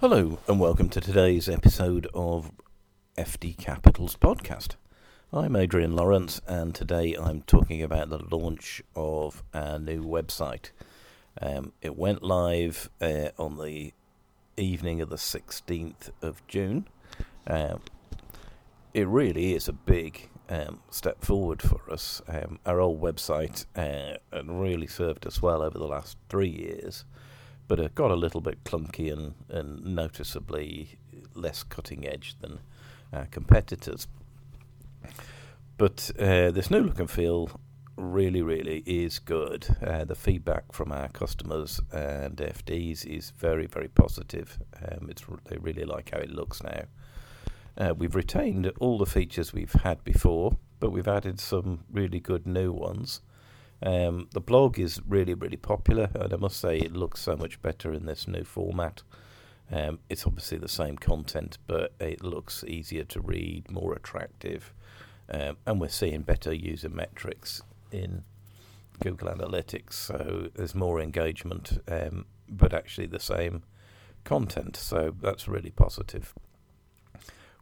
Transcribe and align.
Hello, 0.00 0.38
and 0.48 0.58
welcome 0.58 0.88
to 0.88 1.00
today's 1.02 1.46
episode 1.46 2.08
of 2.14 2.52
FD 3.18 3.58
Capital's 3.58 4.16
podcast. 4.16 4.76
I'm 5.30 5.54
Adrian 5.54 5.94
Lawrence, 5.94 6.40
and 6.46 6.74
today 6.74 7.14
I'm 7.20 7.42
talking 7.42 7.82
about 7.82 8.08
the 8.08 8.24
launch 8.34 8.82
of 8.96 9.42
our 9.52 9.78
new 9.78 10.02
website. 10.02 10.70
Um, 11.42 11.74
it 11.82 11.98
went 11.98 12.22
live 12.22 12.88
uh, 13.02 13.32
on 13.38 13.58
the 13.58 13.92
evening 14.56 15.02
of 15.02 15.10
the 15.10 15.16
16th 15.16 16.08
of 16.22 16.46
June. 16.48 16.88
Um, 17.46 17.82
it 18.94 19.06
really 19.06 19.52
is 19.52 19.68
a 19.68 19.74
big 19.74 20.30
um, 20.48 20.80
step 20.88 21.22
forward 21.22 21.60
for 21.60 21.82
us. 21.92 22.22
Um, 22.26 22.58
our 22.64 22.80
old 22.80 23.02
website 23.02 23.66
uh, 23.76 24.16
really 24.46 24.86
served 24.86 25.26
us 25.26 25.42
well 25.42 25.60
over 25.60 25.78
the 25.78 25.86
last 25.86 26.16
three 26.30 26.48
years 26.48 27.04
but 27.70 27.78
it 27.78 27.94
got 27.94 28.10
a 28.10 28.16
little 28.16 28.40
bit 28.40 28.64
clunky 28.64 29.12
and, 29.12 29.32
and 29.48 29.94
noticeably 29.94 30.98
less 31.36 31.62
cutting 31.62 32.04
edge 32.04 32.34
than 32.40 32.58
our 33.12 33.26
competitors. 33.26 34.08
But 35.78 36.10
uh, 36.18 36.50
this 36.50 36.68
new 36.68 36.80
look 36.80 36.98
and 36.98 37.08
feel 37.08 37.48
really, 37.94 38.42
really 38.42 38.82
is 38.86 39.20
good. 39.20 39.68
Uh, 39.80 40.04
the 40.04 40.16
feedback 40.16 40.72
from 40.72 40.90
our 40.90 41.10
customers 41.10 41.80
and 41.92 42.38
FDs 42.38 43.06
is 43.06 43.30
very, 43.38 43.66
very 43.66 43.86
positive. 43.86 44.58
Um, 44.82 45.08
it's 45.08 45.22
they 45.44 45.56
really 45.58 45.84
like 45.84 46.10
how 46.10 46.18
it 46.18 46.32
looks 46.32 46.64
now. 46.64 46.82
Uh, 47.78 47.94
we've 47.96 48.16
retained 48.16 48.72
all 48.80 48.98
the 48.98 49.06
features 49.06 49.52
we've 49.52 49.80
had 49.84 50.02
before, 50.02 50.56
but 50.80 50.90
we've 50.90 51.06
added 51.06 51.38
some 51.38 51.84
really 51.88 52.18
good 52.18 52.48
new 52.48 52.72
ones. 52.72 53.20
Um, 53.82 54.28
the 54.32 54.40
blog 54.40 54.78
is 54.78 55.00
really, 55.08 55.34
really 55.34 55.56
popular, 55.56 56.10
and 56.14 56.32
I 56.32 56.36
must 56.36 56.60
say 56.60 56.78
it 56.78 56.92
looks 56.92 57.20
so 57.20 57.36
much 57.36 57.62
better 57.62 57.92
in 57.92 58.06
this 58.06 58.28
new 58.28 58.44
format. 58.44 59.02
Um, 59.72 60.00
it's 60.08 60.26
obviously 60.26 60.58
the 60.58 60.68
same 60.68 60.96
content, 60.96 61.58
but 61.66 61.92
it 62.00 62.22
looks 62.22 62.64
easier 62.64 63.04
to 63.04 63.20
read, 63.20 63.70
more 63.70 63.94
attractive, 63.94 64.74
um, 65.30 65.56
and 65.66 65.80
we're 65.80 65.88
seeing 65.88 66.22
better 66.22 66.52
user 66.52 66.88
metrics 66.88 67.62
in 67.92 68.24
Google 69.00 69.28
Analytics. 69.28 69.94
So 69.94 70.48
there's 70.54 70.74
more 70.74 71.00
engagement, 71.00 71.78
um, 71.88 72.26
but 72.48 72.74
actually 72.74 73.06
the 73.06 73.20
same 73.20 73.62
content. 74.24 74.76
So 74.76 75.14
that's 75.20 75.48
really 75.48 75.70
positive. 75.70 76.34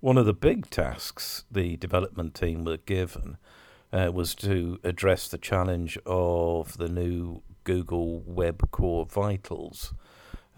One 0.00 0.16
of 0.16 0.26
the 0.26 0.34
big 0.34 0.70
tasks 0.70 1.44
the 1.50 1.76
development 1.76 2.34
team 2.34 2.64
were 2.64 2.76
given 2.76 3.36
uh, 3.92 4.10
was 4.12 4.34
to 4.36 4.78
address 4.84 5.28
the 5.28 5.38
challenge 5.38 5.98
of 6.06 6.76
the 6.78 6.88
new 6.88 7.42
Google 7.64 8.22
Web 8.26 8.70
Core 8.70 9.06
Vitals. 9.06 9.94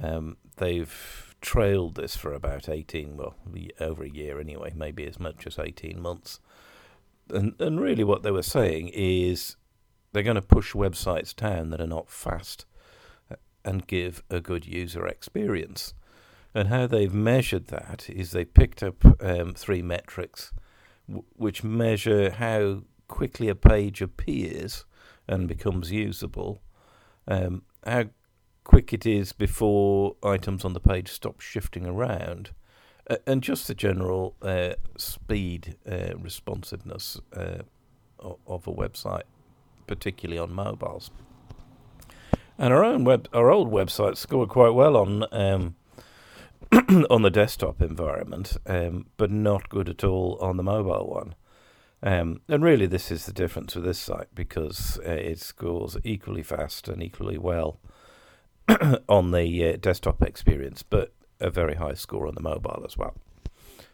Um, 0.03 0.37
they've 0.57 1.35
trailed 1.41 1.95
this 1.95 2.17
for 2.17 2.33
about 2.33 2.69
18, 2.69 3.17
well, 3.17 3.35
over 3.81 4.05
a 4.05 4.11
year 4.11 4.41
anyway, 4.41 4.73
maybe 4.75 5.07
as 5.07 5.19
much 5.19 5.47
as 5.47 5.59
18 5.59 6.01
months. 6.01 6.41
And, 7.29 7.55
and 7.61 7.81
really, 7.81 8.05
what 8.05 8.23
they 8.23 8.31
were 8.31 8.43
saying 8.43 8.91
is 8.93 9.57
they're 10.13 10.23
going 10.23 10.35
to 10.37 10.43
push 10.43 10.73
websites 10.73 11.35
down 11.35 11.71
that 11.71 11.81
are 11.81 11.87
not 11.87 12.11
fast 12.11 12.67
uh, 13.31 13.37
and 13.65 13.87
give 13.87 14.23
a 14.31 14.41
good 14.41 14.67
user 14.67 15.07
experience. 15.07 15.95
And 16.55 16.69
how 16.69 16.89
they've 16.89 17.15
measured 17.15 17.69
that 17.69 18.11
is 18.11 18.33
they 18.33 18.45
picked 18.45 18.83
up 18.83 19.05
um, 19.23 19.55
three 19.55 19.83
metrics 19.83 20.53
w- 21.07 21.25
which 21.37 21.63
measure 21.63 22.31
how 22.31 22.83
quickly 23.11 23.49
a 23.49 23.55
page 23.55 24.01
appears 24.01 24.87
and 25.29 25.49
becomes 25.49 25.93
usable, 25.93 26.63
um, 27.29 27.63
how 27.85 28.05
quick 28.65 28.93
it 28.93 29.05
is 29.05 29.33
before 29.33 30.17
items 30.23 30.65
on 30.65 30.73
the 30.73 30.81
page 30.81 31.09
stop 31.09 31.41
shifting 31.41 31.87
around, 31.87 32.53
uh, 33.11 33.17
and 33.27 33.43
just 33.43 33.67
the 33.67 33.75
general 33.75 34.37
uh, 34.43 34.75
speed, 34.97 35.77
uh, 35.91 36.17
responsiveness 36.17 37.21
uh, 37.37 37.63
of 38.47 38.67
a 38.67 38.73
website, 38.73 39.25
particularly 39.87 40.39
on 40.39 40.53
mobiles. 40.53 41.11
And 42.57 42.73
our 42.73 42.85
own 42.85 43.05
web, 43.05 43.29
our 43.33 43.51
old 43.51 43.73
website 43.73 44.17
scored 44.17 44.51
quite 44.51 44.75
well 44.75 44.97
on 44.97 45.25
um, 45.33 45.75
on 47.11 47.23
the 47.23 47.31
desktop 47.31 47.83
environment, 47.83 48.57
um, 48.67 49.07
but 49.17 49.31
not 49.31 49.69
good 49.69 49.89
at 49.89 50.05
all 50.05 50.39
on 50.41 50.57
the 50.57 50.63
mobile 50.63 51.09
one. 51.09 51.35
Um, 52.03 52.41
and 52.49 52.63
really, 52.63 52.87
this 52.87 53.11
is 53.11 53.27
the 53.27 53.33
difference 53.33 53.75
with 53.75 53.85
this 53.85 53.99
site 53.99 54.35
because 54.35 54.99
uh, 55.07 55.11
it 55.11 55.41
scores 55.41 55.97
equally 56.03 56.43
fast 56.43 56.89
and 56.89 57.03
equally 57.03 57.39
well 57.39 57.79
on 59.09 59.33
the 59.33 59.69
uh, 59.69 59.77
desktop 59.79 60.23
experience, 60.23 60.83
but 60.83 61.13
a 61.41 61.51
very 61.51 61.75
high 61.75 61.95
score 61.95 62.27
on 62.27 62.35
the 62.35 62.43
mobile 62.43 62.83
as 62.87 62.97
well. 62.97 63.15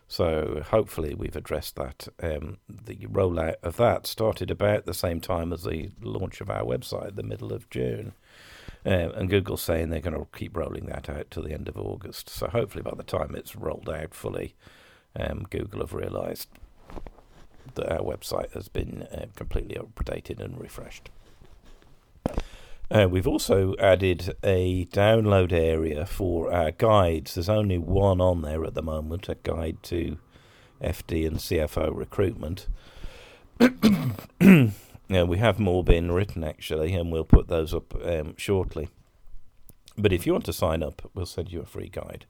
So 0.09 0.63
hopefully 0.71 1.15
we've 1.15 1.35
addressed 1.35 1.75
that. 1.77 2.09
Um, 2.23 2.59
the 2.69 2.97
rollout 3.07 3.57
of 3.63 3.77
that 3.79 4.07
started 4.07 4.51
about 4.51 4.87
the 4.87 4.95
same 4.95 5.21
time 5.21 5.53
as 5.53 5.65
the 5.65 5.91
launch 6.01 6.41
of 6.41 6.49
our 6.49 6.63
website, 6.63 7.17
the 7.17 7.25
middle 7.25 7.53
of 7.53 7.69
June. 7.71 8.13
Um, 8.85 9.11
and 9.17 9.29
Google's 9.29 9.63
saying 9.63 9.91
they're 9.91 10.01
going 10.01 10.17
to 10.17 10.29
keep 10.37 10.57
rolling 10.57 10.87
that 10.87 11.11
out 11.11 11.29
to 11.33 11.43
the 11.43 11.53
end 11.53 11.69
of 11.69 11.77
August. 11.77 12.29
So 12.29 12.47
hopefully 12.47 12.83
by 12.83 12.95
the 12.97 13.03
time 13.03 13.35
it's 13.35 13.57
rolled 13.57 13.89
out 13.89 14.15
fully, 14.15 14.55
um, 15.19 15.45
Google 15.51 15.81
have 15.81 15.93
realised 15.93 16.49
that 17.75 17.93
our 17.93 18.01
website 18.01 18.53
has 18.53 18.69
been 18.69 19.07
uh, 19.13 19.27
completely 19.35 19.77
updated 19.77 20.41
and 20.41 20.61
refreshed. 20.61 21.11
Uh, 22.89 23.09
we've 23.11 23.27
also 23.27 23.75
added 23.81 24.37
a 24.45 24.85
download 24.87 25.53
area 25.53 26.07
for 26.07 26.53
our 26.53 26.71
guides. 26.71 27.35
There's 27.35 27.49
only 27.49 27.79
one 27.79 28.21
on 28.21 28.43
there 28.43 28.65
at 28.65 28.75
the 28.75 28.83
moment, 28.83 29.29
a 29.29 29.35
guide 29.35 29.83
to 29.85 30.19
FD 30.81 31.27
and 31.27 31.37
CFO 31.39 31.97
recruitment. 31.97 32.69
yeah, 35.09 35.25
we 35.25 35.39
have 35.39 35.59
more 35.59 35.83
being 35.83 36.13
written 36.13 36.45
actually, 36.45 36.95
and 36.95 37.11
we'll 37.11 37.25
put 37.25 37.49
those 37.49 37.75
up 37.75 37.95
um, 38.05 38.35
shortly. 38.37 38.89
But 39.99 40.13
if 40.13 40.27
you 40.27 40.33
want 40.33 40.45
to 40.45 40.53
sign 40.53 40.83
up, 40.83 41.11
we'll 41.15 41.27
send 41.27 41.51
you 41.53 41.61
a 41.61 41.67
free 41.67 41.89
guide. 41.89 42.27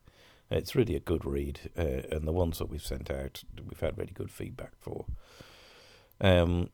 It's 0.49 0.75
really 0.75 0.95
a 0.95 1.01
good 1.01 1.25
read, 1.25 1.71
uh, 1.77 2.03
and 2.11 2.27
the 2.27 2.31
ones 2.31 2.59
that 2.59 2.69
we've 2.69 2.81
sent 2.81 3.11
out, 3.11 3.43
we've 3.57 3.79
had 3.79 3.97
really 3.97 4.13
good 4.13 4.31
feedback 4.31 4.71
for. 4.79 5.05
Um, 6.21 6.69